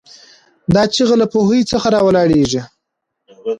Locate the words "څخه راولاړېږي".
1.71-2.61